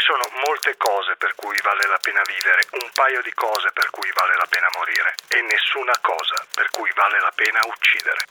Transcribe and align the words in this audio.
Sono 0.00 0.24
molte 0.46 0.76
cose 0.76 1.16
per 1.18 1.34
cui 1.34 1.56
vale 1.62 1.84
la 1.88 1.98
pena 2.00 2.22
vivere, 2.24 2.64
un 2.80 2.88
paio 2.94 3.20
di 3.22 3.32
cose 3.34 3.68
per 3.72 3.90
cui 3.90 4.10
vale 4.14 4.36
la 4.36 4.48
pena 4.48 4.68
morire 4.78 5.12
e 5.28 5.42
nessuna 5.42 5.92
cosa 6.00 6.38
per 6.54 6.70
cui 6.70 6.90
vale 6.94 7.18
la 7.20 7.32
pena 7.34 7.60
uccidere. 7.66 8.22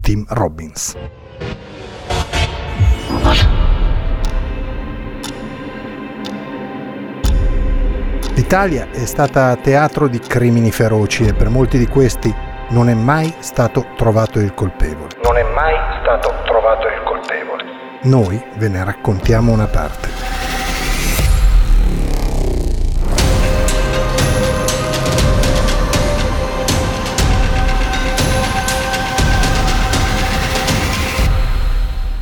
Tim 0.00 0.24
Robbins 0.28 0.96
L'Italia 8.34 8.88
è 8.90 9.06
stata 9.06 9.56
teatro 9.56 10.08
di 10.08 10.18
crimini 10.18 10.72
feroci 10.72 11.24
e 11.24 11.34
per 11.34 11.48
molti 11.48 11.78
di 11.78 11.86
questi 11.86 12.34
non 12.70 12.88
è 12.88 12.94
mai 12.94 13.32
stato 13.38 13.86
trovato 13.96 14.40
il 14.40 14.52
colpevole. 14.54 15.14
Non 15.22 15.36
è 15.36 15.42
mai 15.54 15.74
stato 16.00 16.34
trovato 16.44 16.88
il 16.88 17.02
colpevole. 17.04 17.62
Noi 18.04 18.38
ve 18.58 18.68
ne 18.68 18.84
raccontiamo 18.84 19.50
una 19.50 19.66
parte. 19.66 20.08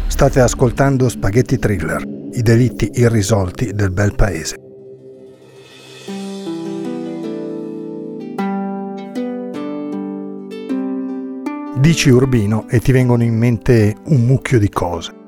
State 0.06 0.38
ascoltando 0.38 1.08
Spaghetti 1.08 1.58
Thriller, 1.58 2.00
i 2.34 2.42
delitti 2.42 2.88
irrisolti 2.94 3.72
del 3.72 3.90
bel 3.90 4.14
paese. 4.14 4.56
Dici 11.76 12.08
Urbino 12.08 12.68
e 12.68 12.78
ti 12.78 12.92
vengono 12.92 13.24
in 13.24 13.36
mente 13.36 13.96
un 14.04 14.20
mucchio 14.24 14.60
di 14.60 14.68
cose 14.68 15.21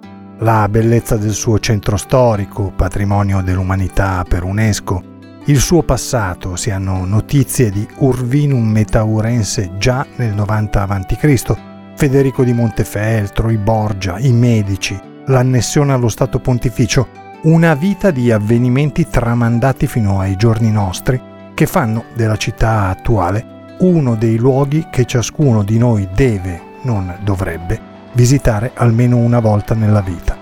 la 0.45 0.69
bellezza 0.69 1.17
del 1.17 1.33
suo 1.33 1.59
centro 1.59 1.97
storico, 1.97 2.70
patrimonio 2.77 3.41
dell'umanità 3.41 4.27
per 4.28 4.45
UNESCO, 4.45 5.03
il 5.47 5.59
suo 5.59 5.83
passato, 5.83 6.55
si 6.56 6.70
hanno 6.70 7.06
notizie 7.06 7.70
di 7.70 7.89
Urvinum 7.97 8.62
Metaurense 8.62 9.73
già 9.78 10.06
nel 10.17 10.34
90 10.34 10.83
a.C., 10.83 11.55
Federico 11.97 12.45
di 12.45 12.53
Montefeltro, 12.53 13.48
i 13.48 13.56
Borgia, 13.56 14.19
i 14.19 14.33
Medici, 14.33 15.01
l'annessione 15.27 15.95
allo 15.95 16.11
Stato 16.11 16.39
Pontificio, 16.41 17.08
una 17.45 17.73
vita 17.73 18.11
di 18.11 18.31
avvenimenti 18.31 19.08
tramandati 19.08 19.86
fino 19.86 20.20
ai 20.20 20.36
giorni 20.36 20.70
nostri 20.70 21.19
che 21.55 21.64
fanno 21.64 22.05
della 22.14 22.36
città 22.36 22.89
attuale 22.89 23.77
uno 23.79 24.14
dei 24.14 24.36
luoghi 24.36 24.89
che 24.91 25.06
ciascuno 25.06 25.62
di 25.62 25.79
noi 25.79 26.06
deve, 26.14 26.61
non 26.83 27.17
dovrebbe, 27.23 27.94
visitare 28.15 28.73
almeno 28.75 29.19
una 29.19 29.41
volta 29.41 29.75
nella 29.75 30.01
vita. 30.01 30.37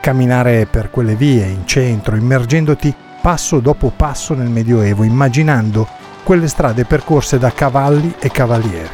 Camminare 0.00 0.66
per 0.66 0.90
quelle 0.90 1.14
vie 1.14 1.46
in 1.46 1.66
centro, 1.66 2.16
immergendoti 2.16 2.94
passo 3.20 3.60
dopo 3.60 3.92
passo 3.94 4.34
nel 4.34 4.48
Medioevo, 4.48 5.02
immaginando 5.04 5.86
quelle 6.22 6.48
strade 6.48 6.84
percorse 6.84 7.38
da 7.38 7.52
cavalli 7.52 8.14
e 8.18 8.30
cavalieri. 8.30 8.88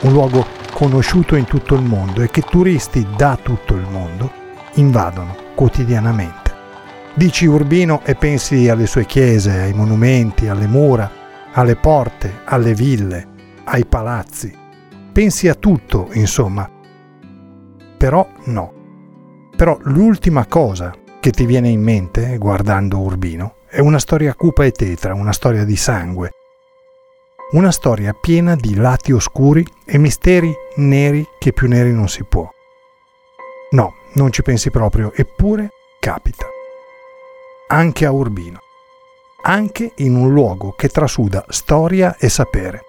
Un 0.00 0.12
luogo 0.12 0.46
conosciuto 0.72 1.36
in 1.36 1.44
tutto 1.44 1.74
il 1.74 1.82
mondo 1.82 2.22
e 2.22 2.30
che 2.30 2.42
turisti 2.42 3.06
da 3.16 3.38
tutto 3.40 3.74
il 3.74 3.86
mondo 3.90 4.30
invadono 4.74 5.36
quotidianamente. 5.54 6.52
Dici 7.14 7.46
Urbino 7.46 8.00
e 8.04 8.16
pensi 8.16 8.68
alle 8.68 8.86
sue 8.86 9.06
chiese, 9.06 9.60
ai 9.60 9.72
monumenti, 9.72 10.48
alle 10.48 10.66
mura, 10.66 11.08
alle 11.52 11.76
porte, 11.76 12.40
alle 12.44 12.74
ville, 12.74 13.26
ai 13.64 13.86
palazzi. 13.86 14.52
Pensi 15.12 15.46
a 15.46 15.54
tutto, 15.54 16.08
insomma, 16.14 16.68
però 18.04 18.28
no. 18.44 19.48
Però 19.56 19.78
l'ultima 19.84 20.44
cosa 20.44 20.94
che 21.20 21.30
ti 21.30 21.46
viene 21.46 21.70
in 21.70 21.80
mente 21.80 22.36
guardando 22.36 22.98
Urbino 22.98 23.54
è 23.66 23.80
una 23.80 23.98
storia 23.98 24.34
cupa 24.34 24.66
e 24.66 24.72
tetra, 24.72 25.14
una 25.14 25.32
storia 25.32 25.64
di 25.64 25.74
sangue. 25.74 26.32
Una 27.52 27.70
storia 27.70 28.12
piena 28.12 28.56
di 28.56 28.74
lati 28.74 29.12
oscuri 29.12 29.66
e 29.86 29.96
misteri 29.96 30.54
neri 30.76 31.26
che 31.38 31.54
più 31.54 31.66
neri 31.66 31.94
non 31.94 32.10
si 32.10 32.24
può. 32.24 32.46
No, 33.70 33.94
non 34.16 34.30
ci 34.32 34.42
pensi 34.42 34.68
proprio, 34.70 35.10
eppure 35.14 35.70
capita. 35.98 36.46
Anche 37.68 38.04
a 38.04 38.10
Urbino. 38.10 38.58
Anche 39.44 39.92
in 39.96 40.14
un 40.14 40.30
luogo 40.30 40.74
che 40.76 40.88
trasuda 40.88 41.46
storia 41.48 42.18
e 42.18 42.28
sapere. 42.28 42.82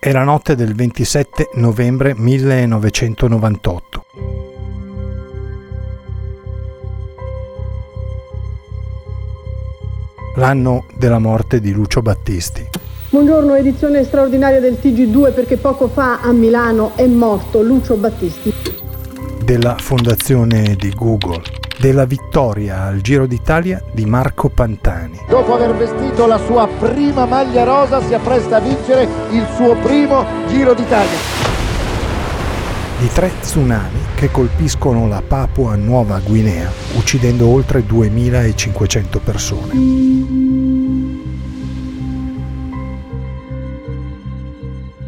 È 0.00 0.12
la 0.12 0.22
notte 0.22 0.54
del 0.54 0.76
27 0.76 1.50
novembre 1.54 2.14
1998. 2.16 4.04
L'anno 10.36 10.84
della 10.96 11.18
morte 11.18 11.58
di 11.58 11.72
Lucio 11.72 12.00
Battisti. 12.00 12.64
Buongiorno, 13.10 13.56
edizione 13.56 14.04
straordinaria 14.04 14.60
del 14.60 14.78
TG2 14.80 15.34
perché 15.34 15.56
poco 15.56 15.88
fa 15.88 16.20
a 16.20 16.30
Milano 16.30 16.92
è 16.94 17.04
morto 17.08 17.60
Lucio 17.60 17.96
Battisti. 17.96 18.54
Della 19.48 19.76
fondazione 19.78 20.76
di 20.76 20.90
Google 20.90 21.40
della 21.78 22.04
vittoria 22.04 22.82
al 22.82 23.00
Giro 23.00 23.26
d'Italia 23.26 23.82
di 23.92 24.04
Marco 24.04 24.50
Pantani. 24.50 25.20
Dopo 25.26 25.54
aver 25.54 25.74
vestito 25.74 26.26
la 26.26 26.36
sua 26.36 26.68
prima 26.68 27.24
maglia 27.24 27.64
rosa 27.64 28.02
si 28.02 28.12
appresta 28.12 28.56
a 28.56 28.60
vincere 28.60 29.08
il 29.30 29.46
suo 29.54 29.74
primo 29.76 30.22
Giro 30.48 30.74
d'Italia. 30.74 31.16
Di 32.98 33.08
tre 33.08 33.30
tsunami 33.40 33.98
che 34.16 34.30
colpiscono 34.30 35.08
la 35.08 35.22
Papua 35.26 35.76
Nuova 35.76 36.18
Guinea, 36.18 36.70
uccidendo 36.96 37.46
oltre 37.48 37.86
2500 37.86 39.18
persone. 39.20 39.72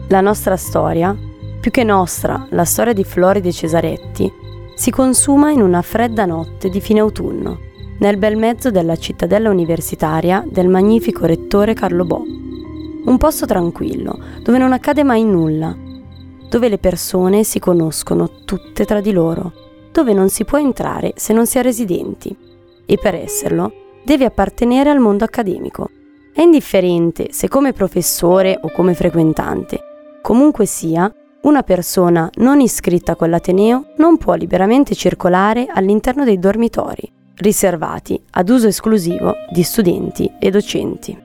La 0.08 0.22
nostra 0.22 0.56
storia, 0.56 1.14
più 1.60 1.70
che 1.70 1.84
nostra, 1.84 2.46
la 2.50 2.64
storia 2.64 2.94
di 2.94 3.04
Floride 3.04 3.52
Cesaretti, 3.52 4.32
si 4.74 4.90
consuma 4.90 5.50
in 5.50 5.60
una 5.60 5.82
fredda 5.82 6.24
notte 6.24 6.70
di 6.70 6.80
fine 6.80 7.00
autunno, 7.00 7.58
nel 7.98 8.16
bel 8.16 8.38
mezzo 8.38 8.70
della 8.70 8.96
cittadella 8.96 9.50
universitaria 9.50 10.42
del 10.48 10.68
magnifico 10.68 11.26
rettore 11.26 11.74
Carlo 11.74 12.06
Bo. 12.06 12.24
Un 13.04 13.16
posto 13.18 13.44
tranquillo, 13.44 14.18
dove 14.42 14.56
non 14.56 14.72
accade 14.72 15.02
mai 15.02 15.22
nulla, 15.22 15.76
dove 16.48 16.68
le 16.70 16.78
persone 16.78 17.44
si 17.44 17.58
conoscono 17.58 18.44
tutte 18.46 18.86
tra 18.86 19.02
di 19.02 19.12
loro, 19.12 19.52
dove 19.92 20.14
non 20.14 20.30
si 20.30 20.44
può 20.46 20.58
entrare 20.58 21.12
se 21.16 21.34
non 21.34 21.46
si 21.46 21.58
è 21.58 21.62
residenti 21.62 22.34
e 22.86 22.96
per 22.96 23.14
esserlo 23.14 23.72
deve 24.02 24.24
appartenere 24.24 24.88
al 24.88 24.98
mondo 24.98 25.24
accademico. 25.24 25.90
È 26.32 26.40
indifferente 26.40 27.28
se 27.32 27.48
come 27.48 27.74
professore 27.74 28.58
o 28.62 28.70
come 28.72 28.94
frequentante. 28.94 29.78
Comunque 30.22 30.64
sia, 30.64 31.12
una 31.42 31.62
persona 31.62 32.28
non 32.36 32.60
iscritta 32.60 33.12
a 33.12 33.16
quell'Ateneo 33.16 33.92
non 33.96 34.18
può 34.18 34.34
liberamente 34.34 34.94
circolare 34.94 35.66
all'interno 35.72 36.24
dei 36.24 36.38
dormitori, 36.38 37.10
riservati 37.36 38.20
ad 38.32 38.50
uso 38.50 38.66
esclusivo 38.66 39.34
di 39.50 39.62
studenti 39.62 40.30
e 40.38 40.50
docenti. 40.50 41.18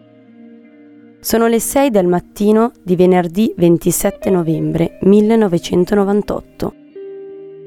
Sono 1.19 1.47
le 1.47 1.59
6 1.59 1.89
del 1.89 2.07
mattino 2.07 2.71
di 2.81 2.95
venerdì 2.95 3.53
27 3.57 4.29
novembre 4.29 4.99
1998, 5.01 6.73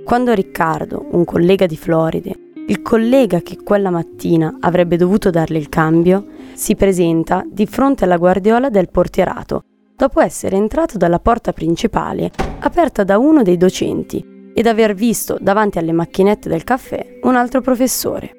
quando 0.04 0.32
Riccardo, 0.32 1.06
un 1.10 1.24
collega 1.26 1.66
di 1.66 1.76
Floride, 1.76 2.34
il 2.68 2.80
collega 2.80 3.40
che 3.40 3.58
quella 3.62 3.90
mattina 3.90 4.56
avrebbe 4.60 4.96
dovuto 4.96 5.28
darle 5.28 5.58
il 5.58 5.68
cambio, 5.68 6.24
si 6.54 6.74
presenta 6.76 7.44
di 7.46 7.66
fronte 7.66 8.04
alla 8.04 8.16
guardiola 8.16 8.70
del 8.70 8.88
portierato 8.88 9.64
dopo 9.98 10.20
essere 10.20 10.54
entrato 10.54 10.96
dalla 10.96 11.18
porta 11.18 11.52
principale, 11.52 12.30
aperta 12.60 13.02
da 13.02 13.18
uno 13.18 13.42
dei 13.42 13.56
docenti, 13.56 14.52
ed 14.54 14.68
aver 14.68 14.94
visto 14.94 15.38
davanti 15.40 15.78
alle 15.78 15.90
macchinette 15.90 16.48
del 16.48 16.62
caffè 16.62 17.18
un 17.22 17.34
altro 17.34 17.60
professore. 17.60 18.30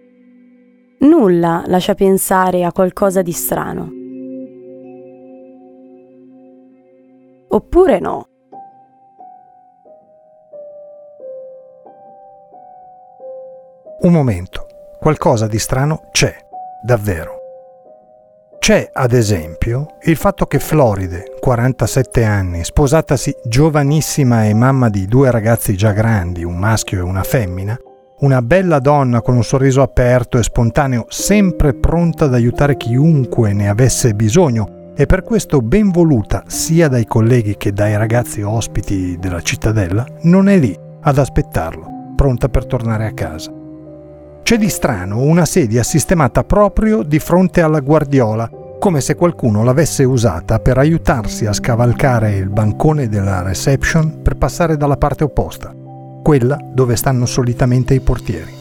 Nulla 1.00 1.64
lascia 1.68 1.96
pensare 1.96 2.64
a 2.64 2.72
qualcosa 2.72 3.22
di 3.22 3.34
strano. 3.34 3.92
Oppure 7.50 8.00
no. 8.00 8.28
Un 14.02 14.14
momento, 14.14 14.66
qualcosa 14.98 15.46
di 15.48 15.60
strano 15.60 16.08
c'è, 16.14 16.34
davvero. 16.82 17.39
C'è, 18.70 18.88
ad 18.94 19.14
esempio, 19.14 19.96
il 20.04 20.16
fatto 20.16 20.46
che 20.46 20.60
Floride, 20.60 21.38
47 21.40 22.24
anni, 22.24 22.64
sposatasi 22.64 23.36
giovanissima 23.44 24.46
e 24.46 24.54
mamma 24.54 24.90
di 24.90 25.08
due 25.08 25.32
ragazzi 25.32 25.76
già 25.76 25.92
grandi, 25.92 26.44
un 26.44 26.56
maschio 26.56 27.00
e 27.00 27.02
una 27.02 27.24
femmina, 27.24 27.76
una 28.20 28.44
bella 28.44 28.78
donna 28.78 29.24
con 29.24 29.36
un 29.36 29.44
sorriso 29.44 29.82
aperto 29.82 30.38
e 30.38 30.44
spontaneo, 30.44 31.08
sempre 31.10 31.74
pronta 31.74 32.26
ad 32.26 32.36
aiutare 32.36 32.78
chiunque 32.78 33.54
ne 33.54 33.70
avesse 33.70 34.14
bisogno 34.14 34.92
e 34.96 35.08
per 35.08 35.24
questo 35.24 35.64
ben 35.64 35.90
voluta 35.90 36.44
sia 36.46 36.88
dai 36.90 37.08
colleghi 37.08 37.58
che 37.58 37.74
dai 37.74 37.98
ragazzi 37.98 38.44
ospiti 38.44 39.18
della 39.20 39.42
cittadella, 39.42 40.06
non 40.26 40.48
è 40.48 40.60
lì 40.60 40.78
ad 41.02 41.18
aspettarlo, 41.18 42.14
pronta 42.16 42.50
per 42.50 42.68
tornare 42.68 43.08
a 43.08 43.14
casa. 43.14 43.52
C'è 44.44 44.58
di 44.58 44.70
strano 44.70 45.22
una 45.22 45.46
sedia 45.46 45.84
sistemata 45.84 46.44
proprio 46.44 47.04
di 47.04 47.20
fronte 47.20 47.62
alla 47.62 47.82
guardiola, 47.82 48.50
come 48.80 49.02
se 49.02 49.16
qualcuno 49.16 49.64
l'avesse 49.64 50.06
usata 50.06 50.60
per 50.60 50.78
aiutarsi 50.78 51.46
a 51.46 51.54
scavalcare 51.54 52.36
il 52.36 52.50
bancone 52.50 53.10
della 53.10 53.42
reception 53.42 54.22
per 54.22 54.38
passare 54.38 54.78
dalla 54.78 54.98
parte 54.98 55.26
opposta 55.26 55.76
quella 56.24 56.58
dove 56.62 56.96
stanno 56.96 57.26
solitamente 57.26 57.94
i 57.94 58.00
portieri. 58.00 58.54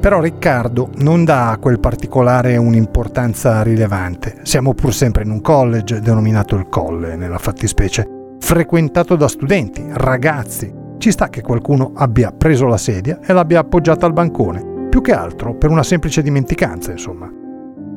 Però 0.00 0.20
Riccardo 0.20 0.90
non 0.98 1.24
dà 1.24 1.50
a 1.50 1.58
quel 1.58 1.80
particolare 1.80 2.56
un'importanza 2.56 3.62
rilevante. 3.62 4.36
Siamo 4.42 4.72
pur 4.72 4.94
sempre 4.94 5.24
in 5.24 5.30
un 5.30 5.40
college, 5.40 6.00
denominato 6.00 6.54
il 6.54 6.68
Colle 6.68 7.16
nella 7.16 7.38
fattispecie, 7.38 8.06
frequentato 8.38 9.16
da 9.16 9.26
studenti, 9.26 9.84
ragazzi. 9.90 10.72
Ci 10.98 11.10
sta 11.10 11.28
che 11.28 11.42
qualcuno 11.42 11.90
abbia 11.96 12.30
preso 12.30 12.66
la 12.66 12.78
sedia 12.78 13.18
e 13.20 13.32
l'abbia 13.32 13.58
appoggiata 13.58 14.06
al 14.06 14.12
bancone, 14.12 14.75
più 14.88 15.00
che 15.00 15.12
altro 15.12 15.54
per 15.54 15.70
una 15.70 15.82
semplice 15.82 16.22
dimenticanza, 16.22 16.90
insomma. 16.90 17.30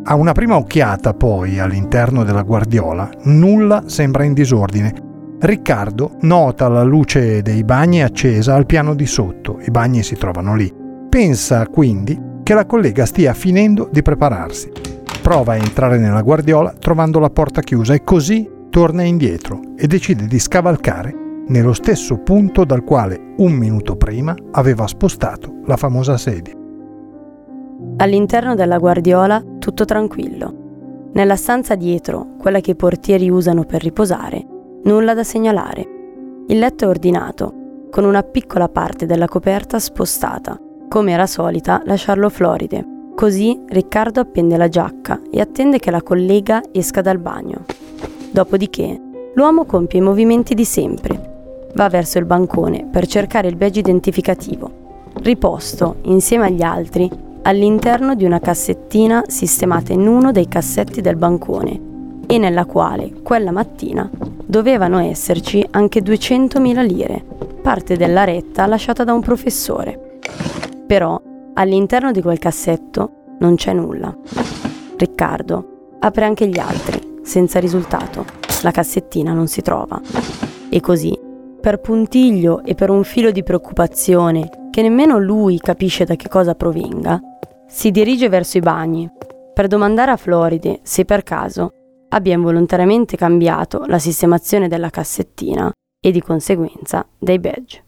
A 0.04 0.16
una 0.16 0.32
prima 0.32 0.56
occhiata, 0.56 1.14
poi, 1.14 1.60
all'interno 1.60 2.24
della 2.24 2.44
guardiola, 2.44 3.10
nulla 3.24 3.84
sembra 3.86 4.24
in 4.24 4.34
disordine 4.34 5.08
Riccardo 5.42 6.18
nota 6.22 6.68
la 6.68 6.84
luce 6.84 7.42
dei 7.42 7.64
bagni 7.64 8.04
accesa 8.04 8.56
al 8.56 8.66
piano 8.66 8.94
di 8.94 9.06
sotto, 9.06 9.60
i 9.62 9.72
bagni 9.72 10.04
si 10.04 10.16
trovano 10.16 10.54
lì. 10.54 10.70
Pensa 11.08 11.66
quindi 11.68 12.20
che 12.44 12.54
la 12.54 12.66
collega 12.66 13.06
stia 13.06 13.34
finendo 13.34 13.88
di 13.90 14.02
prepararsi. 14.02 14.70
Prova 15.22 15.54
a 15.54 15.56
entrare 15.56 15.98
nella 15.98 16.24
guardiola 16.24 16.74
trovando 16.78 17.20
la 17.20 17.30
porta 17.30 17.62
chiusa 17.62 17.94
e 17.94 18.04
così 18.04 18.50
torna 18.70 19.04
indietro 19.04 19.62
e 19.78 19.88
decide 19.88 20.28
di 20.28 20.40
scavalcare 20.40 21.16
nello 21.48 21.74
stesso 21.74 22.18
punto 22.18 22.66
dal 22.66 22.84
quale 22.84 23.34
un 23.38 23.54
minuto 23.54 23.96
prima 23.96 24.36
aveva 24.52 24.88
spostato 24.88 25.62
la 25.66 25.78
famosa 25.78 26.18
sedia. 26.18 26.59
All'interno 28.02 28.56
della 28.56 28.78
guardiola 28.78 29.44
tutto 29.60 29.84
tranquillo. 29.84 31.10
Nella 31.12 31.36
stanza 31.36 31.76
dietro, 31.76 32.28
quella 32.40 32.62
che 32.62 32.72
i 32.72 32.76
portieri 32.76 33.30
usano 33.30 33.66
per 33.66 33.84
riposare, 33.84 34.46
Nulla 34.84 35.14
da 35.14 35.26
segnalare. 35.26 35.86
Il 36.48 36.60
letto 36.60 36.86
è 36.86 36.88
ordinato, 36.88 37.54
con 37.92 38.06
una 38.06 38.24
piccola 38.24 38.70
parte 38.70 39.06
della 39.06 39.28
coperta 39.28 39.78
spostata, 39.80 40.58
come 40.88 41.12
era 41.12 41.28
solita 41.28 41.82
lasciarlo 41.84 42.30
floride. 42.30 43.12
Così 43.16 43.60
Riccardo 43.68 44.22
appende 44.22 44.56
la 44.56 44.70
giacca 44.70 45.20
e 45.30 45.42
attende 45.42 45.80
che 45.80 45.92
la 45.92 46.02
collega 46.02 46.62
esca 46.72 47.02
dal 47.02 47.18
bagno. 47.18 47.66
Dopodiché, 48.32 48.98
l'uomo 49.34 49.66
compie 49.66 50.00
i 50.00 50.04
movimenti 50.04 50.56
di 50.56 50.64
sempre. 50.64 51.68
Va 51.74 51.90
verso 51.90 52.18
il 52.18 52.26
bancone 52.26 52.88
per 52.90 53.06
cercare 53.06 53.50
il 53.50 53.58
badge 53.58 53.80
identificativo, 53.80 54.72
riposto 55.16 55.98
insieme 56.04 56.46
agli 56.46 56.64
altri 56.64 57.28
all'interno 57.50 58.14
di 58.14 58.26
una 58.26 58.40
cassettina 58.40 59.24
sistemata 59.26 59.92
in 59.92 60.06
uno 60.06 60.32
dei 60.32 60.48
cassetti 60.48 61.02
del 61.02 61.16
bancone 61.16 61.88
e 62.28 62.38
nella 62.38 62.66
quale 62.66 63.12
quella 63.24 63.52
mattina 63.52 64.08
dovevano 64.46 65.00
esserci 65.00 65.66
anche 65.72 66.02
200.000 66.02 66.86
lire, 66.86 67.26
parte 67.64 67.98
della 67.98 68.24
retta 68.24 68.68
lasciata 68.68 69.04
da 69.04 69.14
un 69.14 69.22
professore. 69.22 70.20
Però 70.86 71.20
all'interno 71.56 72.12
di 72.12 72.22
quel 72.22 72.38
cassetto 72.38 73.38
non 73.40 73.56
c'è 73.56 73.74
nulla. 73.74 74.16
Riccardo 74.96 75.96
apre 75.98 76.26
anche 76.26 76.48
gli 76.48 76.60
altri, 76.60 77.18
senza 77.24 77.60
risultato. 77.60 78.26
La 78.62 78.70
cassettina 78.70 79.34
non 79.34 79.48
si 79.48 79.62
trova. 79.62 80.00
E 80.70 80.80
così, 80.82 81.18
per 81.60 81.80
puntiglio 81.80 82.64
e 82.64 82.76
per 82.76 82.92
un 82.92 83.04
filo 83.04 83.32
di 83.32 83.42
preoccupazione 83.42 84.50
che 84.80 84.88
nemmeno 84.88 85.20
lui 85.20 85.60
capisce 85.60 86.06
da 86.06 86.16
che 86.16 86.30
cosa 86.30 86.56
provenga, 86.56 87.20
si 87.68 87.92
dirige 87.92 88.30
verso 88.30 88.58
i 88.58 88.62
bagni 88.62 89.12
per 89.54 89.68
domandare 89.68 90.12
a 90.12 90.16
Floride 90.16 90.80
se 90.84 91.04
per 91.04 91.22
caso 91.24 91.72
abbia 92.08 92.34
involontariamente 92.34 93.18
cambiato 93.18 93.84
la 93.88 94.00
sistemazione 94.00 94.70
della 94.70 94.90
cassettina 94.90 95.70
e 96.00 96.12
di 96.12 96.22
conseguenza 96.22 97.06
dei 97.18 97.40
badge. 97.40 97.84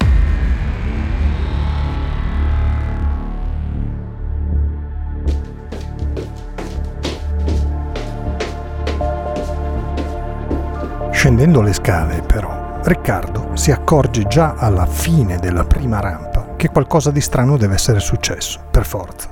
Scendendo 11.11 11.61
le 11.61 11.71
scale, 11.71 12.21
però, 12.21 12.79
Riccardo 12.83 13.51
si 13.53 13.71
accorge 13.71 14.23
già 14.23 14.55
alla 14.57 14.85
fine 14.85 15.37
della 15.37 15.63
prima 15.63 16.01
rampa 16.01 16.30
che 16.61 16.69
qualcosa 16.69 17.09
di 17.09 17.21
strano 17.21 17.57
deve 17.57 17.73
essere 17.73 17.99
successo, 17.99 18.59
per 18.69 18.85
forza. 18.85 19.29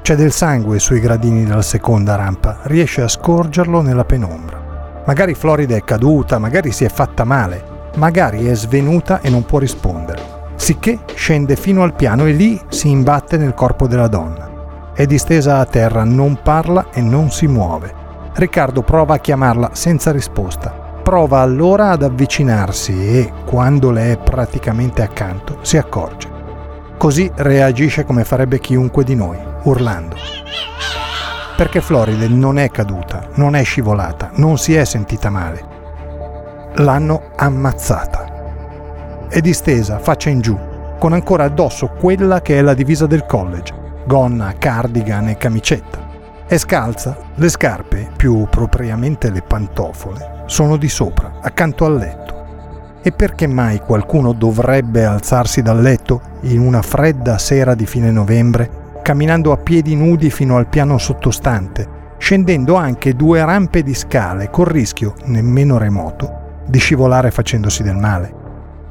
C'è 0.00 0.14
del 0.14 0.32
sangue 0.32 0.78
sui 0.78 1.00
gradini 1.00 1.44
della 1.44 1.60
seconda 1.60 2.16
rampa, 2.16 2.60
riesce 2.62 3.02
a 3.02 3.08
scorgerlo 3.08 3.82
nella 3.82 4.06
penombra. 4.06 5.02
Magari 5.04 5.34
Florida 5.34 5.76
è 5.76 5.84
caduta, 5.84 6.38
magari 6.38 6.72
si 6.72 6.86
è 6.86 6.88
fatta 6.88 7.24
male, 7.24 7.90
magari 7.96 8.46
è 8.46 8.54
svenuta 8.54 9.20
e 9.20 9.28
non 9.28 9.44
può 9.44 9.58
rispondere. 9.58 10.22
Sicché 10.54 11.00
scende 11.14 11.56
fino 11.56 11.82
al 11.82 11.92
piano 11.92 12.24
e 12.24 12.32
lì 12.32 12.58
si 12.68 12.88
imbatte 12.88 13.36
nel 13.36 13.52
corpo 13.52 13.86
della 13.86 14.08
donna. 14.08 14.92
È 14.94 15.04
distesa 15.04 15.58
a 15.58 15.66
terra, 15.66 16.04
non 16.04 16.40
parla 16.42 16.86
e 16.90 17.02
non 17.02 17.30
si 17.30 17.46
muove. 17.46 17.92
Riccardo 18.32 18.80
prova 18.80 19.16
a 19.16 19.18
chiamarla 19.18 19.72
senza 19.74 20.10
risposta. 20.10 20.70
Prova 21.02 21.40
allora 21.40 21.90
ad 21.90 22.02
avvicinarsi 22.02 23.18
e, 23.18 23.32
quando 23.44 23.90
le 23.90 24.12
è 24.12 24.16
praticamente 24.16 25.02
accanto, 25.02 25.58
si 25.60 25.76
accorge. 25.76 26.35
Così 26.96 27.30
reagisce 27.34 28.04
come 28.04 28.24
farebbe 28.24 28.58
chiunque 28.58 29.04
di 29.04 29.14
noi, 29.14 29.38
urlando. 29.64 30.16
Perché 31.56 31.80
Floride 31.80 32.28
non 32.28 32.58
è 32.58 32.70
caduta, 32.70 33.28
non 33.34 33.54
è 33.54 33.62
scivolata, 33.64 34.30
non 34.34 34.56
si 34.58 34.74
è 34.74 34.84
sentita 34.84 35.28
male. 35.28 35.74
L'hanno 36.76 37.30
ammazzata. 37.36 39.26
È 39.28 39.40
distesa, 39.40 39.98
faccia 39.98 40.30
in 40.30 40.40
giù, 40.40 40.58
con 40.98 41.12
ancora 41.12 41.44
addosso 41.44 41.88
quella 41.88 42.40
che 42.40 42.58
è 42.58 42.62
la 42.62 42.74
divisa 42.74 43.06
del 43.06 43.26
college, 43.26 43.74
gonna, 44.06 44.54
cardigan 44.58 45.28
e 45.28 45.36
camicetta. 45.36 46.04
È 46.46 46.56
scalza, 46.56 47.16
le 47.34 47.48
scarpe, 47.48 48.10
più 48.16 48.46
propriamente 48.48 49.30
le 49.30 49.42
pantofole, 49.42 50.44
sono 50.46 50.76
di 50.76 50.88
sopra, 50.88 51.40
accanto 51.42 51.84
al 51.84 51.96
letto. 51.96 52.25
E 53.06 53.12
perché 53.12 53.46
mai 53.46 53.78
qualcuno 53.78 54.32
dovrebbe 54.32 55.04
alzarsi 55.04 55.62
dal 55.62 55.80
letto 55.80 56.20
in 56.40 56.58
una 56.58 56.82
fredda 56.82 57.38
sera 57.38 57.76
di 57.76 57.86
fine 57.86 58.10
novembre 58.10 58.98
camminando 59.00 59.52
a 59.52 59.58
piedi 59.58 59.94
nudi 59.94 60.28
fino 60.28 60.56
al 60.56 60.66
piano 60.66 60.98
sottostante, 60.98 61.88
scendendo 62.18 62.74
anche 62.74 63.14
due 63.14 63.44
rampe 63.44 63.84
di 63.84 63.94
scale 63.94 64.50
col 64.50 64.66
rischio, 64.66 65.14
nemmeno 65.26 65.78
remoto, 65.78 66.64
di 66.66 66.80
scivolare 66.80 67.30
facendosi 67.30 67.84
del 67.84 67.94
male. 67.94 68.34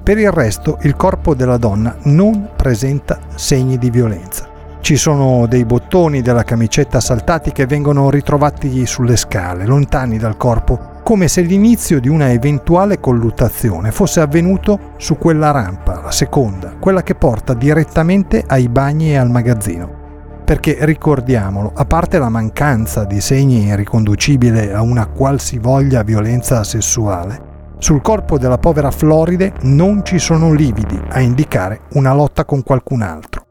Per 0.01 0.17
il 0.17 0.31
resto 0.31 0.77
il 0.83 0.95
corpo 0.95 1.35
della 1.35 1.57
donna 1.57 1.97
non 2.03 2.51
presenta 2.55 3.19
segni 3.35 3.77
di 3.77 3.89
violenza. 3.89 4.47
Ci 4.79 4.95
sono 4.95 5.45
dei 5.45 5.65
bottoni 5.65 6.21
della 6.21 6.43
camicetta 6.43 7.01
saltati 7.01 7.51
che 7.51 7.65
vengono 7.65 8.09
ritrovati 8.09 8.85
sulle 8.85 9.17
scale, 9.17 9.65
lontani 9.65 10.17
dal 10.17 10.37
corpo, 10.37 10.93
come 11.05 11.27
se 11.27 11.41
l'inizio 11.41 11.99
di 11.99 12.09
una 12.09 12.31
eventuale 12.31 12.99
colluttazione 12.99 13.91
fosse 13.91 14.21
avvenuto 14.21 14.93
su 14.97 15.19
quella 15.19 15.51
rampa, 15.51 16.01
la 16.01 16.09
seconda, 16.09 16.77
quella 16.79 17.03
che 17.03 17.13
porta 17.13 17.53
direttamente 17.53 18.43
ai 18.47 18.67
bagni 18.67 19.11
e 19.11 19.17
al 19.17 19.29
magazzino 19.29 20.01
perché 20.43 20.77
ricordiamolo, 20.81 21.71
a 21.75 21.85
parte 21.85 22.17
la 22.17 22.29
mancanza 22.29 23.03
di 23.03 23.21
segni 23.21 23.75
riconducibili 23.75 24.71
a 24.71 24.81
una 24.81 25.07
qualsivoglia 25.07 26.01
violenza 26.01 26.63
sessuale, 26.63 27.73
sul 27.77 28.01
corpo 28.01 28.39
della 28.39 28.57
povera 28.57 28.89
Floride 28.89 29.53
non 29.61 30.03
ci 30.03 30.17
sono 30.17 30.53
lividi 30.53 30.99
a 31.09 31.19
indicare 31.19 31.81
una 31.93 32.13
lotta 32.13 32.45
con 32.45 32.63
qualcun 32.63 33.01
altro. 33.03 33.45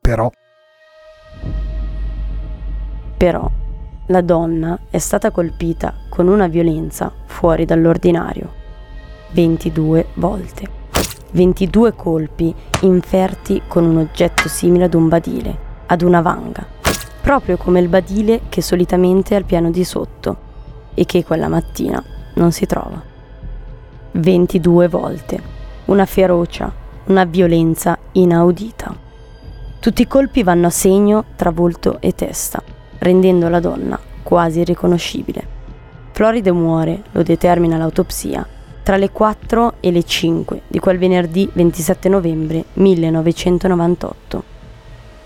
Però... 0.00 0.30
Però 3.18 3.50
la 4.10 4.22
donna 4.22 4.78
è 4.88 4.98
stata 4.98 5.30
colpita 5.30 5.92
con 6.08 6.28
una 6.28 6.46
violenza 6.46 7.12
fuori 7.26 7.64
dall'ordinario. 7.64 8.50
22 9.32 10.06
volte. 10.14 10.76
22 11.30 11.92
colpi 11.92 12.54
inferti 12.82 13.62
con 13.68 13.84
un 13.84 13.98
oggetto 13.98 14.48
simile 14.48 14.84
ad 14.84 14.94
un 14.94 15.08
badile, 15.08 15.58
ad 15.86 16.00
una 16.00 16.22
vanga, 16.22 16.66
proprio 17.20 17.58
come 17.58 17.80
il 17.80 17.88
badile 17.88 18.42
che 18.48 18.62
solitamente 18.62 19.34
è 19.34 19.36
al 19.36 19.44
piano 19.44 19.70
di 19.70 19.84
sotto 19.84 20.36
e 20.94 21.04
che 21.04 21.22
quella 21.22 21.48
mattina 21.48 22.02
non 22.34 22.50
si 22.50 22.64
trova. 22.64 23.02
22 24.12 24.88
volte, 24.88 25.42
una 25.86 26.06
ferocia, 26.06 26.72
una 27.06 27.24
violenza 27.24 27.98
inaudita. 28.12 28.96
Tutti 29.80 30.00
i 30.00 30.06
colpi 30.06 30.42
vanno 30.42 30.68
a 30.68 30.70
segno 30.70 31.24
tra 31.36 31.50
volto 31.50 31.98
e 32.00 32.14
testa, 32.14 32.62
rendendo 32.98 33.48
la 33.48 33.60
donna 33.60 33.98
quasi 34.22 34.60
irriconoscibile. 34.60 35.56
Floride 36.12 36.52
muore, 36.52 37.02
lo 37.12 37.22
determina 37.22 37.78
l'autopsia, 37.78 38.46
tra 38.82 38.96
le 38.96 39.10
4 39.10 39.74
e 39.80 39.90
le 39.90 40.02
5 40.02 40.62
di 40.66 40.78
quel 40.78 40.98
venerdì 40.98 41.48
27 41.52 42.08
novembre 42.08 42.64
1998. 42.74 44.42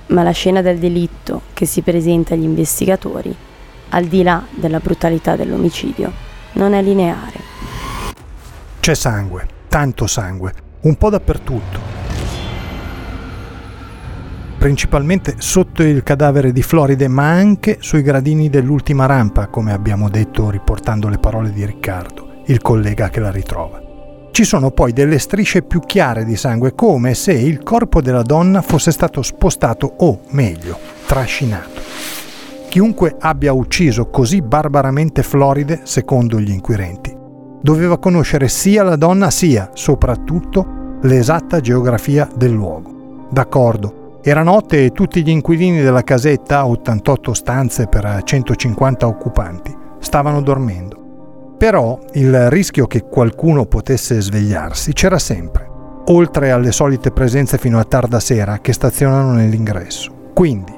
Ma 0.07 0.23
la 0.23 0.31
scena 0.31 0.63
del 0.63 0.79
delitto 0.79 1.43
che 1.53 1.65
si 1.65 1.81
presenta 1.81 2.35
agli 2.35 2.43
investigatori, 2.43 3.35
al 3.91 4.05
di 4.05 4.23
là 4.23 4.45
della 4.51 4.79
brutalità 4.79 5.35
dell'omicidio, 5.35 6.13
non 6.53 6.75
è 6.75 6.83
lineare. 6.83 7.41
C'è 8.81 8.95
sangue, 8.95 9.47
tanto 9.69 10.07
sangue, 10.07 10.53
un 10.83 10.97
po' 10.97 11.11
dappertutto. 11.11 12.02
Principalmente 14.63 15.35
sotto 15.39 15.83
il 15.83 16.05
cadavere 16.05 16.53
di 16.53 16.63
Floride, 16.63 17.09
ma 17.09 17.29
anche 17.29 17.79
sui 17.81 18.01
gradini 18.01 18.49
dell'ultima 18.49 19.07
rampa, 19.07 19.49
come 19.49 19.73
abbiamo 19.73 20.09
detto 20.09 20.51
riportando 20.51 21.09
le 21.09 21.19
parole 21.19 21.53
di 21.53 21.67
Riccardo, 21.67 22.45
il 22.47 22.63
collega 22.63 23.09
che 23.09 23.19
la 23.19 23.33
ritrova. 23.33 23.83
Ci 24.31 24.45
sono 24.45 24.71
poi 24.71 24.93
delle 24.93 25.19
strisce 25.19 25.63
più 25.63 25.81
chiare 25.81 26.25
di 26.25 26.37
sangue, 26.37 26.77
come 26.77 27.15
se 27.15 27.33
il 27.33 27.65
corpo 27.65 28.01
della 28.01 28.23
donna 28.23 28.63
fosse 28.63 28.93
stato 28.93 29.21
spostato 29.23 29.95
o, 29.99 30.21
meglio, 30.31 30.79
trascinato. 31.07 31.81
Chiunque 32.69 33.17
abbia 33.19 33.53
ucciso 33.53 34.11
così 34.11 34.43
barbaramente 34.43 35.25
Floride, 35.25 35.81
secondo 35.83 36.39
gli 36.39 36.53
inquirenti, 36.53 37.13
doveva 37.61 37.99
conoscere 37.99 38.47
sia 38.47 38.85
la 38.85 38.95
donna 38.95 39.29
sia, 39.29 39.71
soprattutto, 39.75 40.99
l'esatta 41.03 41.59
geografia 41.59 42.29
del 42.33 42.53
luogo. 42.53 43.27
D'accordo, 43.29 44.02
era 44.25 44.45
notte 44.45 44.85
e 44.85 44.93
tutti 44.93 45.25
gli 45.25 45.31
inquilini 45.31 45.83
della 45.83 46.05
casetta, 46.05 46.65
88 46.65 47.35
stanze 47.35 47.89
per 47.89 48.21
150 48.23 49.05
occupanti, 49.05 49.77
stavano 49.99 50.41
dormendo. 50.41 51.55
Però 51.59 51.99
il 52.13 52.49
rischio 52.49 52.87
che 52.87 53.03
qualcuno 53.03 53.67
potesse 53.67 54.21
svegliarsi 54.21 54.93
c'era 54.93 55.19
sempre, 55.19 55.69
oltre 56.07 56.53
alle 56.53 56.71
solite 56.71 57.11
presenze 57.11 57.59
fino 57.59 57.81
a 57.81 57.85
tarda 57.85 58.21
sera 58.21 58.59
che 58.61 58.73
stazionano 58.73 59.33
nell'ingresso. 59.33 60.31
Quindi, 60.33 60.73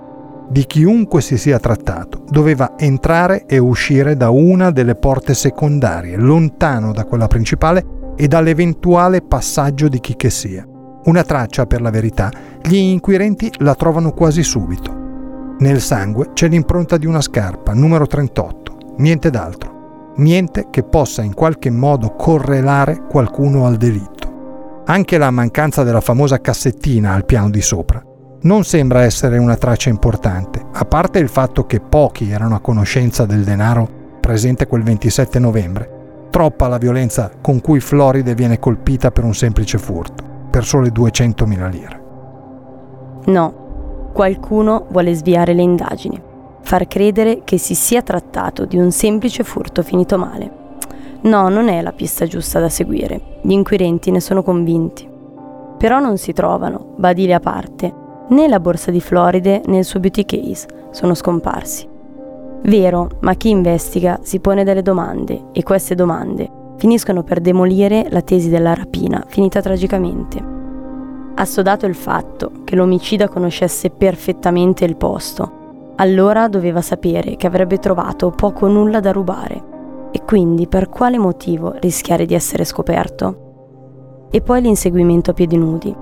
di 0.48 0.64
chiunque 0.64 1.20
si 1.20 1.36
sia 1.36 1.58
trattato, 1.58 2.22
doveva 2.26 2.78
entrare 2.78 3.44
e 3.44 3.58
uscire 3.58 4.16
da 4.16 4.30
una 4.30 4.70
delle 4.70 4.94
porte 4.94 5.34
secondarie, 5.34 6.16
lontano 6.16 6.92
da 6.92 7.04
quella 7.04 7.26
principale 7.26 7.84
e 8.16 8.26
dall'eventuale 8.26 9.20
passaggio 9.20 9.88
di 9.88 10.00
chi 10.00 10.16
che 10.16 10.30
sia. 10.30 10.66
Una 11.04 11.22
traccia, 11.22 11.66
per 11.66 11.80
la 11.80 11.90
verità, 11.90 12.30
gli 12.62 12.76
inquirenti 12.76 13.52
la 13.58 13.74
trovano 13.74 14.12
quasi 14.12 14.42
subito. 14.42 15.02
Nel 15.58 15.80
sangue 15.80 16.30
c'è 16.32 16.48
l'impronta 16.48 16.96
di 16.96 17.06
una 17.06 17.20
scarpa, 17.20 17.74
numero 17.74 18.06
38, 18.06 18.94
niente 18.98 19.30
d'altro. 19.30 20.12
Niente 20.16 20.68
che 20.70 20.82
possa 20.82 21.22
in 21.22 21.34
qualche 21.34 21.70
modo 21.70 22.14
correlare 22.14 23.02
qualcuno 23.08 23.66
al 23.66 23.76
delitto. 23.76 24.82
Anche 24.86 25.18
la 25.18 25.30
mancanza 25.30 25.82
della 25.82 26.00
famosa 26.00 26.40
cassettina 26.40 27.12
al 27.12 27.24
piano 27.24 27.50
di 27.50 27.62
sopra 27.62 28.02
non 28.44 28.62
sembra 28.64 29.02
essere 29.04 29.38
una 29.38 29.56
traccia 29.56 29.88
importante, 29.88 30.62
a 30.72 30.84
parte 30.84 31.18
il 31.18 31.28
fatto 31.28 31.64
che 31.64 31.80
pochi 31.80 32.30
erano 32.30 32.54
a 32.54 32.60
conoscenza 32.60 33.24
del 33.24 33.42
denaro 33.42 33.88
presente 34.20 34.66
quel 34.66 34.82
27 34.82 35.38
novembre. 35.38 36.28
Troppa 36.30 36.68
la 36.68 36.76
violenza 36.76 37.30
con 37.40 37.60
cui 37.60 37.80
Floride 37.80 38.34
viene 38.34 38.58
colpita 38.58 39.10
per 39.10 39.24
un 39.24 39.34
semplice 39.34 39.78
furto, 39.78 40.33
per 40.54 40.64
sole 40.64 40.90
200.000 40.90 41.68
lire. 41.68 42.02
No, 43.24 44.10
qualcuno 44.12 44.86
vuole 44.88 45.12
sviare 45.12 45.52
le 45.52 45.62
indagini, 45.62 46.22
far 46.60 46.86
credere 46.86 47.40
che 47.42 47.58
si 47.58 47.74
sia 47.74 48.02
trattato 48.02 48.64
di 48.64 48.76
un 48.76 48.92
semplice 48.92 49.42
furto 49.42 49.82
finito 49.82 50.16
male. 50.16 50.62
No, 51.22 51.48
non 51.48 51.66
è 51.66 51.82
la 51.82 51.90
pista 51.90 52.26
giusta 52.26 52.60
da 52.60 52.68
seguire, 52.68 53.38
gli 53.42 53.50
inquirenti 53.50 54.12
ne 54.12 54.20
sono 54.20 54.44
convinti. 54.44 55.08
Però 55.76 55.98
non 55.98 56.18
si 56.18 56.32
trovano, 56.32 56.94
badili 56.98 57.32
a 57.32 57.40
parte, 57.40 58.02
Né 58.26 58.48
la 58.48 58.60
borsa 58.60 58.90
di 58.90 59.00
Floride 59.00 59.62
né 59.66 59.78
il 59.78 59.84
suo 59.84 60.00
beauty 60.00 60.24
case 60.24 60.66
sono 60.92 61.14
scomparsi. 61.14 61.86
Vero, 62.62 63.08
ma 63.20 63.34
chi 63.34 63.50
investiga 63.50 64.20
si 64.22 64.38
pone 64.38 64.62
delle 64.62 64.82
domande 64.82 65.46
e 65.52 65.62
queste 65.64 65.94
domande 65.94 66.53
finiscono 66.76 67.22
per 67.22 67.40
demolire 67.40 68.06
la 68.10 68.22
tesi 68.22 68.48
della 68.48 68.74
rapina 68.74 69.24
finita 69.26 69.60
tragicamente. 69.60 70.52
Assodato 71.36 71.86
il 71.86 71.94
fatto 71.94 72.50
che 72.64 72.76
l'omicida 72.76 73.28
conoscesse 73.28 73.90
perfettamente 73.90 74.84
il 74.84 74.96
posto, 74.96 75.92
allora 75.96 76.48
doveva 76.48 76.80
sapere 76.80 77.36
che 77.36 77.46
avrebbe 77.46 77.78
trovato 77.78 78.30
poco 78.30 78.66
o 78.66 78.68
nulla 78.68 79.00
da 79.00 79.12
rubare 79.12 79.72
e 80.10 80.22
quindi 80.22 80.68
per 80.68 80.88
quale 80.88 81.18
motivo 81.18 81.74
rischiare 81.80 82.24
di 82.24 82.34
essere 82.34 82.64
scoperto? 82.64 84.28
E 84.30 84.40
poi 84.40 84.60
l'inseguimento 84.60 85.30
a 85.30 85.34
piedi 85.34 85.56
nudi, 85.56 85.94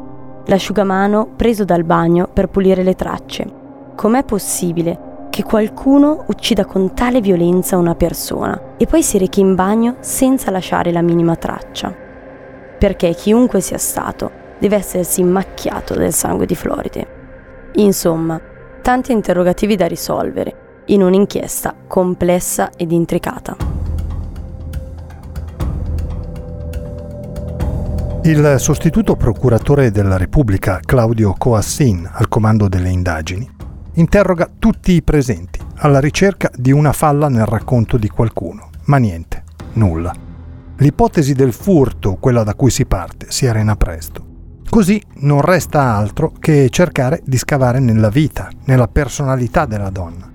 l'asciugamano 0.44 1.28
preso 1.34 1.64
dal 1.64 1.84
bagno 1.84 2.28
per 2.30 2.48
pulire 2.48 2.82
le 2.82 2.94
tracce. 2.94 3.60
Com'è 3.94 4.24
possibile 4.24 5.11
che 5.32 5.44
qualcuno 5.44 6.24
uccida 6.26 6.66
con 6.66 6.92
tale 6.92 7.22
violenza 7.22 7.78
una 7.78 7.94
persona 7.94 8.74
e 8.76 8.84
poi 8.84 9.02
si 9.02 9.16
rechi 9.16 9.40
in 9.40 9.54
bagno 9.54 9.96
senza 10.00 10.50
lasciare 10.50 10.92
la 10.92 11.00
minima 11.00 11.36
traccia? 11.36 11.90
Perché 12.78 13.14
chiunque 13.14 13.62
sia 13.62 13.78
stato 13.78 14.30
deve 14.58 14.76
essersi 14.76 15.22
macchiato 15.22 15.94
del 15.94 16.12
sangue 16.12 16.44
di 16.44 16.54
Floride. 16.54 17.06
Insomma, 17.76 18.38
tanti 18.82 19.12
interrogativi 19.12 19.74
da 19.74 19.86
risolvere 19.86 20.82
in 20.86 21.02
un'inchiesta 21.02 21.76
complessa 21.86 22.70
ed 22.76 22.92
intricata. 22.92 23.56
Il 28.24 28.56
sostituto 28.58 29.16
procuratore 29.16 29.90
della 29.90 30.18
Repubblica 30.18 30.78
Claudio 30.84 31.34
Coassin, 31.38 32.06
al 32.12 32.28
comando 32.28 32.68
delle 32.68 32.90
indagini, 32.90 33.60
interroga 33.94 34.48
tutti 34.58 34.92
i 34.92 35.02
presenti 35.02 35.60
alla 35.76 36.00
ricerca 36.00 36.50
di 36.54 36.72
una 36.72 36.92
falla 36.92 37.28
nel 37.28 37.44
racconto 37.44 37.96
di 37.96 38.08
qualcuno, 38.08 38.70
ma 38.84 38.96
niente, 38.96 39.42
nulla. 39.74 40.14
L'ipotesi 40.76 41.34
del 41.34 41.52
furto, 41.52 42.16
quella 42.16 42.42
da 42.42 42.54
cui 42.54 42.70
si 42.70 42.86
parte, 42.86 43.26
si 43.28 43.46
arena 43.46 43.76
presto. 43.76 44.30
Così 44.68 45.02
non 45.16 45.42
resta 45.42 45.94
altro 45.94 46.32
che 46.38 46.68
cercare 46.70 47.20
di 47.24 47.36
scavare 47.36 47.78
nella 47.78 48.08
vita, 48.08 48.48
nella 48.64 48.88
personalità 48.88 49.66
della 49.66 49.90
donna. 49.90 50.30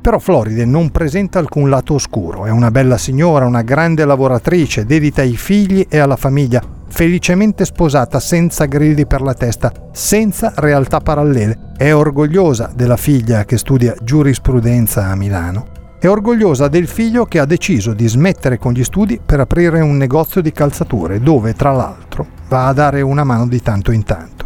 Però 0.00 0.18
Floride 0.18 0.64
non 0.64 0.90
presenta 0.90 1.38
alcun 1.38 1.68
lato 1.68 1.94
oscuro, 1.94 2.44
è 2.44 2.50
una 2.50 2.70
bella 2.70 2.98
signora, 2.98 3.46
una 3.46 3.62
grande 3.62 4.04
lavoratrice, 4.04 4.84
dedita 4.84 5.22
ai 5.22 5.36
figli 5.36 5.86
e 5.88 5.98
alla 5.98 6.16
famiglia, 6.16 6.62
felicemente 6.88 7.64
sposata 7.64 8.20
senza 8.20 8.66
grilli 8.66 9.06
per 9.06 9.20
la 9.20 9.34
testa, 9.34 9.72
senza 9.92 10.52
realtà 10.56 11.00
parallele. 11.00 11.72
È 11.76 11.92
orgogliosa 11.92 12.72
della 12.74 12.96
figlia 12.96 13.44
che 13.44 13.58
studia 13.58 13.94
giurisprudenza 14.02 15.06
a 15.06 15.14
Milano. 15.16 15.66
È 15.98 16.08
orgogliosa 16.08 16.68
del 16.68 16.86
figlio 16.86 17.24
che 17.24 17.38
ha 17.38 17.46
deciso 17.46 17.94
di 17.94 18.06
smettere 18.06 18.58
con 18.58 18.72
gli 18.72 18.84
studi 18.84 19.18
per 19.24 19.40
aprire 19.40 19.80
un 19.80 19.96
negozio 19.96 20.42
di 20.42 20.52
calzature 20.52 21.20
dove, 21.20 21.54
tra 21.54 21.72
l'altro, 21.72 22.26
va 22.48 22.68
a 22.68 22.72
dare 22.72 23.00
una 23.00 23.24
mano 23.24 23.46
di 23.46 23.62
tanto 23.62 23.90
in 23.90 24.04
tanto. 24.04 24.44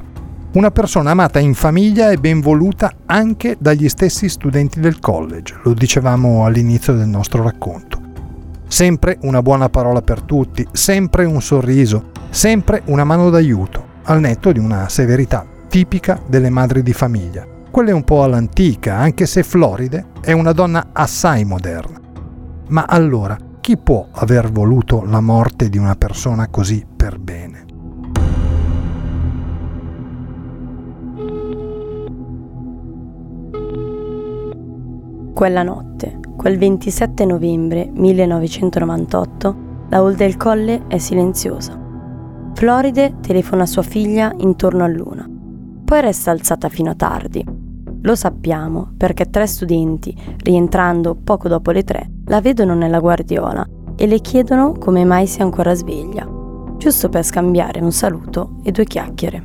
Una 0.52 0.70
persona 0.70 1.10
amata 1.10 1.40
in 1.40 1.54
famiglia 1.54 2.10
e 2.10 2.16
ben 2.16 2.40
voluta 2.40 2.92
anche 3.06 3.56
dagli 3.58 3.88
stessi 3.88 4.28
studenti 4.28 4.80
del 4.80 4.98
college, 4.98 5.58
lo 5.62 5.74
dicevamo 5.74 6.44
all'inizio 6.44 6.94
del 6.94 7.08
nostro 7.08 7.42
racconto. 7.42 7.97
Sempre 8.68 9.16
una 9.22 9.40
buona 9.40 9.70
parola 9.70 10.02
per 10.02 10.20
tutti, 10.20 10.66
sempre 10.72 11.24
un 11.24 11.40
sorriso, 11.40 12.10
sempre 12.28 12.82
una 12.86 13.02
mano 13.02 13.30
d'aiuto, 13.30 13.82
al 14.04 14.20
netto 14.20 14.52
di 14.52 14.58
una 14.58 14.90
severità 14.90 15.44
tipica 15.68 16.20
delle 16.26 16.50
madri 16.50 16.82
di 16.82 16.92
famiglia. 16.92 17.46
Quella 17.70 17.90
è 17.90 17.94
un 17.94 18.04
po' 18.04 18.22
all'antica, 18.22 18.96
anche 18.96 19.24
se 19.24 19.42
Floride 19.42 20.08
è 20.20 20.32
una 20.32 20.52
donna 20.52 20.90
assai 20.92 21.44
moderna. 21.44 21.98
Ma 22.68 22.84
allora, 22.86 23.38
chi 23.60 23.78
può 23.78 24.06
aver 24.12 24.50
voluto 24.52 25.02
la 25.02 25.20
morte 25.20 25.70
di 25.70 25.78
una 25.78 25.94
persona 25.94 26.48
così 26.48 26.84
per 26.94 27.18
bene? 27.18 27.64
Quella 35.34 35.62
notte, 35.62 36.17
quel 36.38 36.56
27 36.56 37.24
novembre 37.24 37.90
1998, 37.92 39.56
la 39.88 39.96
Hall 39.96 40.14
del 40.14 40.36
Colle 40.36 40.86
è 40.86 40.96
silenziosa. 40.98 41.76
Floride 42.54 43.16
telefona 43.20 43.64
a 43.64 43.66
sua 43.66 43.82
figlia 43.82 44.32
intorno 44.38 44.84
a 44.84 44.86
luna. 44.86 45.28
Poi 45.84 46.00
resta 46.00 46.30
alzata 46.30 46.68
fino 46.68 46.90
a 46.90 46.94
tardi. 46.94 47.44
Lo 48.02 48.14
sappiamo 48.14 48.92
perché 48.96 49.30
tre 49.30 49.48
studenti, 49.48 50.16
rientrando 50.44 51.16
poco 51.16 51.48
dopo 51.48 51.72
le 51.72 51.82
tre, 51.82 52.08
la 52.26 52.40
vedono 52.40 52.74
nella 52.74 53.00
guardiola 53.00 53.66
e 53.96 54.06
le 54.06 54.20
chiedono 54.20 54.74
come 54.74 55.04
mai 55.04 55.26
sia 55.26 55.42
ancora 55.42 55.74
sveglia, 55.74 56.24
giusto 56.76 57.08
per 57.08 57.24
scambiare 57.24 57.80
un 57.80 57.90
saluto 57.90 58.60
e 58.62 58.70
due 58.70 58.84
chiacchiere. 58.84 59.42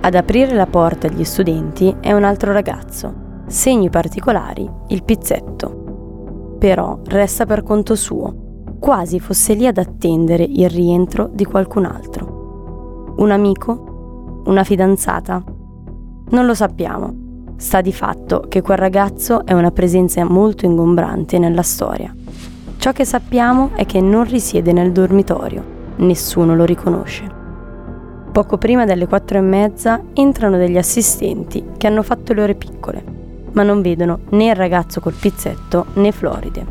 Ad 0.00 0.14
aprire 0.14 0.54
la 0.54 0.66
porta 0.66 1.08
agli 1.08 1.24
studenti 1.24 1.96
è 1.98 2.12
un 2.12 2.22
altro 2.22 2.52
ragazzo, 2.52 3.26
segni 3.48 3.88
particolari, 3.88 4.70
il 4.88 5.02
pizzetto. 5.02 6.56
Però 6.58 7.00
resta 7.06 7.46
per 7.46 7.62
conto 7.62 7.94
suo, 7.94 8.74
quasi 8.78 9.18
fosse 9.20 9.54
lì 9.54 9.66
ad 9.66 9.78
attendere 9.78 10.44
il 10.44 10.68
rientro 10.68 11.30
di 11.32 11.44
qualcun 11.44 11.86
altro. 11.86 13.14
Un 13.16 13.30
amico? 13.30 14.42
Una 14.46 14.64
fidanzata? 14.64 15.42
Non 16.30 16.46
lo 16.46 16.54
sappiamo. 16.54 17.26
Sta 17.56 17.80
di 17.80 17.92
fatto 17.92 18.44
che 18.48 18.60
quel 18.60 18.78
ragazzo 18.78 19.44
è 19.44 19.52
una 19.52 19.70
presenza 19.70 20.24
molto 20.24 20.66
ingombrante 20.66 21.38
nella 21.38 21.62
storia. 21.62 22.14
Ciò 22.76 22.92
che 22.92 23.04
sappiamo 23.04 23.70
è 23.74 23.86
che 23.86 24.00
non 24.00 24.24
risiede 24.24 24.72
nel 24.72 24.92
dormitorio, 24.92 25.64
nessuno 25.96 26.54
lo 26.54 26.64
riconosce. 26.64 27.26
Poco 28.30 28.58
prima 28.58 28.84
delle 28.84 29.08
quattro 29.08 29.38
e 29.38 29.40
mezza 29.40 30.00
entrano 30.12 30.58
degli 30.58 30.78
assistenti 30.78 31.64
che 31.76 31.88
hanno 31.88 32.02
fatto 32.04 32.32
le 32.34 32.42
ore 32.42 32.54
piccole, 32.54 33.17
ma 33.52 33.62
non 33.62 33.82
vedono 33.82 34.20
né 34.30 34.48
il 34.48 34.56
ragazzo 34.56 35.00
col 35.00 35.14
pizzetto 35.14 35.86
né 35.94 36.12
Floride. 36.12 36.66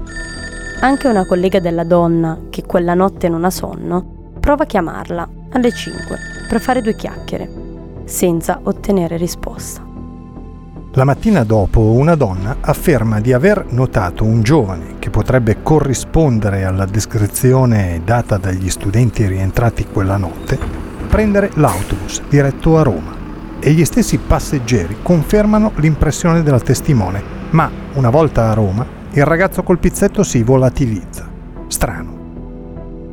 Anche 0.82 1.08
una 1.08 1.26
collega 1.26 1.60
della 1.60 1.84
donna, 1.84 2.38
che 2.50 2.64
quella 2.64 2.94
notte 2.94 3.30
non 3.30 3.46
ha 3.46 3.50
sonno, 3.50 4.34
prova 4.40 4.64
a 4.64 4.68
chiamarla 4.68 5.30
alle 5.52 5.72
5 5.72 6.18
per 6.48 6.60
fare 6.60 6.82
due 6.82 6.96
chiacchiere, 6.96 7.50
senza 8.06 8.60
ottenere 8.64 9.18
risposta. 9.18 9.86
La 10.94 11.04
mattina 11.04 11.44
dopo 11.44 11.80
una 11.80 12.16
donna 12.16 12.58
afferma 12.60 13.20
di 13.20 13.32
aver 13.34 13.66
notato 13.70 14.24
un 14.24 14.42
giovane 14.42 14.96
che 14.98 15.10
potrebbe 15.10 15.62
corrispondere 15.62 16.64
alla 16.64 16.86
descrizione 16.86 18.02
data 18.04 18.38
dagli 18.38 18.70
studenti 18.70 19.28
rientrati 19.28 19.86
quella 19.86 20.18
notte 20.18 20.58
prendere 21.08 21.52
l'autobus 21.54 22.22
diretto 22.28 22.78
a 22.78 22.84
Roma 22.84 23.17
e 23.60 23.72
gli 23.72 23.86
stessi 23.86 24.18
passeggeri 24.18 24.98
confermano 25.02 25.72
l'impressione 25.76 26.44
della 26.44 26.60
testimone, 26.60 27.22
ma 27.52 27.70
una 27.94 28.10
volta 28.10 28.50
a 28.50 28.54
Roma 28.54 28.86
il 29.12 29.26
ragazzo 29.26 29.64
col 29.64 29.80
pizzetto 29.80 30.24
si 30.24 30.44
volatilizza. 30.44 31.28
Strano. 31.68 32.16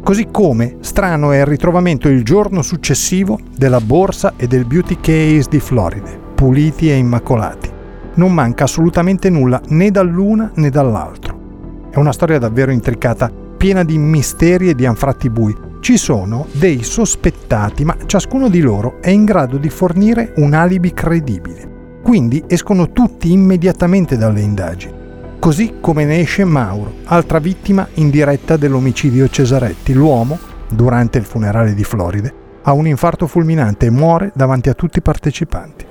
Così 0.02 0.28
come 0.30 0.76
strano 0.80 1.32
è 1.32 1.38
il 1.38 1.46
ritrovamento 1.46 2.08
il 2.08 2.24
giorno 2.24 2.62
successivo 2.62 3.38
della 3.56 3.80
borsa 3.80 4.34
e 4.36 4.46
del 4.46 4.66
beauty 4.66 4.98
case 5.00 5.48
di 5.48 5.60
Floride, 5.60 6.18
puliti 6.34 6.90
e 6.90 6.96
immacolati 6.96 7.72
non 8.14 8.32
manca 8.32 8.64
assolutamente 8.64 9.30
nulla 9.30 9.60
né 9.68 9.90
dall'una 9.90 10.52
né 10.54 10.70
dall'altro. 10.70 11.42
È 11.90 11.98
una 11.98 12.12
storia 12.12 12.38
davvero 12.38 12.70
intricata, 12.70 13.30
piena 13.64 13.82
di 13.82 13.96
misteri 13.96 14.68
e 14.68 14.74
di 14.74 14.84
anfratti 14.84 15.30
bui. 15.30 15.56
Ci 15.80 15.96
sono 15.96 16.48
dei 16.52 16.82
sospettati, 16.82 17.82
ma 17.82 17.96
ciascuno 18.04 18.50
di 18.50 18.60
loro 18.60 19.00
è 19.00 19.08
in 19.08 19.24
grado 19.24 19.56
di 19.56 19.70
fornire 19.70 20.34
un 20.36 20.52
alibi 20.52 20.92
credibile. 20.92 22.00
Quindi 22.02 22.44
escono 22.46 22.92
tutti 22.92 23.32
immediatamente 23.32 24.18
dalle 24.18 24.42
indagini. 24.42 24.92
Così 25.38 25.76
come 25.80 26.04
ne 26.04 26.18
esce 26.20 26.44
Mauro, 26.44 26.92
altra 27.04 27.38
vittima 27.38 27.88
indiretta 27.94 28.58
dell'omicidio 28.58 29.30
Cesaretti. 29.30 29.94
L'uomo, 29.94 30.38
durante 30.68 31.16
il 31.16 31.24
funerale 31.24 31.72
di 31.72 31.84
Floride, 31.84 32.34
ha 32.64 32.72
un 32.74 32.86
infarto 32.86 33.26
fulminante 33.26 33.86
e 33.86 33.90
muore 33.90 34.30
davanti 34.34 34.68
a 34.68 34.74
tutti 34.74 34.98
i 34.98 35.02
partecipanti. 35.02 35.86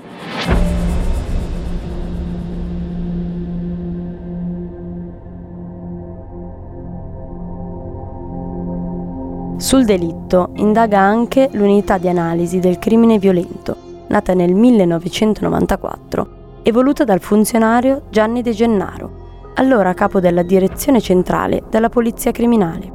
Sul 9.64 9.86
delitto 9.86 10.50
indaga 10.56 11.00
anche 11.00 11.48
l'unità 11.54 11.98
di 11.98 12.10
analisi 12.10 12.60
del 12.60 12.80
crimine 12.80 13.18
violento, 13.18 14.04
nata 14.10 14.34
nel 14.34 14.54
1994 14.54 16.28
e 16.62 16.72
voluta 16.74 17.06
dal 17.06 17.22
funzionario 17.22 18.02
Gianni 18.10 18.42
De 18.42 18.52
Gennaro, 18.52 19.54
allora 19.54 19.94
capo 19.94 20.20
della 20.20 20.44
direzione 20.44 21.00
centrale 21.00 21.64
della 21.70 21.88
Polizia 21.88 22.32
Criminale. 22.32 22.92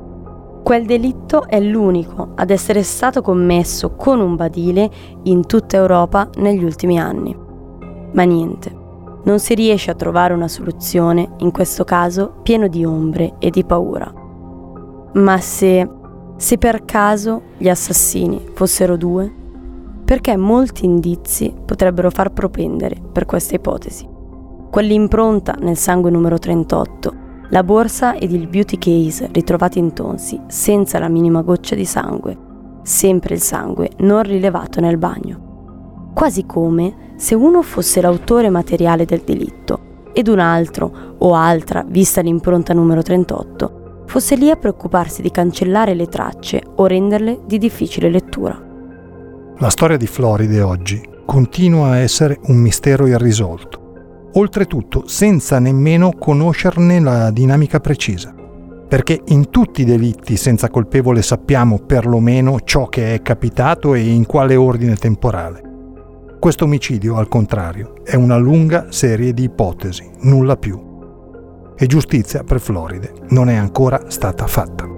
Quel 0.62 0.84
delitto 0.84 1.46
è 1.48 1.58
l'unico 1.58 2.32
ad 2.34 2.50
essere 2.50 2.82
stato 2.82 3.22
commesso 3.22 3.94
con 3.94 4.20
un 4.20 4.36
badile 4.36 4.90
in 5.22 5.46
tutta 5.46 5.78
Europa 5.78 6.28
negli 6.36 6.62
ultimi 6.62 7.00
anni. 7.00 7.34
Ma 8.12 8.24
niente, 8.24 8.70
non 9.24 9.38
si 9.38 9.54
riesce 9.54 9.90
a 9.90 9.94
trovare 9.94 10.34
una 10.34 10.48
soluzione, 10.48 11.30
in 11.38 11.50
questo 11.50 11.84
caso 11.84 12.34
pieno 12.42 12.68
di 12.68 12.84
ombre 12.84 13.36
e 13.38 13.48
di 13.48 13.64
paura. 13.64 14.12
Ma 15.14 15.38
se 15.40 15.96
se 16.38 16.56
per 16.56 16.84
caso 16.84 17.42
gli 17.58 17.68
assassini 17.68 18.40
fossero 18.54 18.96
due, 18.96 19.28
perché 20.04 20.36
molti 20.36 20.84
indizi 20.84 21.52
potrebbero 21.64 22.10
far 22.10 22.32
propendere 22.32 22.96
per 23.12 23.26
questa 23.26 23.56
ipotesi. 23.56 24.08
Quell'impronta 24.70 25.56
nel 25.58 25.76
sangue 25.76 26.12
numero 26.12 26.38
38, 26.38 27.26
la 27.50 27.64
borsa 27.64 28.14
ed 28.14 28.30
il 28.30 28.46
beauty 28.46 28.78
case 28.78 29.28
ritrovati 29.32 29.80
in 29.80 29.92
tonsi 29.92 30.40
senza 30.46 31.00
la 31.00 31.08
minima 31.08 31.42
goccia 31.42 31.74
di 31.74 31.84
sangue, 31.84 32.36
sempre 32.82 33.34
il 33.34 33.40
sangue 33.40 33.90
non 33.98 34.22
rilevato 34.22 34.80
nel 34.80 34.96
bagno. 34.96 36.10
Quasi 36.14 36.46
come 36.46 37.14
se 37.16 37.34
uno 37.34 37.62
fosse 37.62 38.00
l'autore 38.00 38.48
materiale 38.48 39.04
del 39.04 39.22
delitto 39.24 39.80
ed 40.12 40.28
un 40.28 40.38
altro 40.38 41.16
o 41.18 41.34
altra, 41.34 41.84
vista 41.86 42.20
l'impronta 42.20 42.72
numero 42.72 43.02
38, 43.02 43.77
fosse 44.08 44.36
lì 44.36 44.50
a 44.50 44.56
preoccuparsi 44.56 45.20
di 45.20 45.30
cancellare 45.30 45.94
le 45.94 46.06
tracce 46.06 46.62
o 46.76 46.86
renderle 46.86 47.40
di 47.46 47.58
difficile 47.58 48.08
lettura. 48.08 48.60
La 49.58 49.68
storia 49.68 49.98
di 49.98 50.06
Floride 50.06 50.62
oggi 50.62 51.00
continua 51.26 51.90
a 51.90 51.98
essere 51.98 52.38
un 52.44 52.56
mistero 52.56 53.06
irrisolto, 53.06 54.30
oltretutto 54.32 55.06
senza 55.06 55.58
nemmeno 55.58 56.12
conoscerne 56.18 57.00
la 57.00 57.30
dinamica 57.30 57.80
precisa, 57.80 58.34
perché 58.88 59.20
in 59.26 59.50
tutti 59.50 59.82
i 59.82 59.84
delitti 59.84 60.38
senza 60.38 60.70
colpevole 60.70 61.20
sappiamo 61.20 61.78
perlomeno 61.78 62.60
ciò 62.64 62.86
che 62.86 63.12
è 63.14 63.20
capitato 63.20 63.92
e 63.92 64.00
in 64.00 64.24
quale 64.24 64.56
ordine 64.56 64.96
temporale. 64.96 65.66
Questo 66.38 66.64
omicidio, 66.64 67.16
al 67.16 67.28
contrario, 67.28 67.94
è 68.04 68.14
una 68.14 68.36
lunga 68.36 68.86
serie 68.88 69.34
di 69.34 69.42
ipotesi, 69.42 70.08
nulla 70.20 70.56
più 70.56 70.87
e 71.78 71.86
giustizia 71.86 72.42
per 72.42 72.60
Floride 72.60 73.12
non 73.28 73.48
è 73.48 73.54
ancora 73.54 74.10
stata 74.10 74.46
fatta. 74.46 74.97